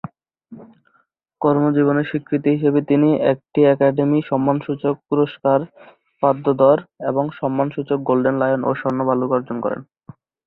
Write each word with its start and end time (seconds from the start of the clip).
কর্মজীবনের 1.41 2.09
স্বীকৃতি 2.09 2.49
হিসেবে 2.55 2.79
তিনি 2.81 3.09
একটি 3.31 3.59
একাডেমি 3.65 4.19
সম্মানসূচক 4.29 4.95
পুরস্কার, 5.09 5.59
পাল্ম 6.23 6.45
দর, 6.61 6.77
এবং 7.09 7.23
সম্মানসূচক 7.39 7.99
গোল্ডেন 8.07 8.35
লায়ন 8.39 8.61
ও 8.63 8.71
স্বর্ণ 8.79 8.99
ভল্লুক 9.07 9.31
অর্জন 9.31 9.57
করেন। 9.65 9.81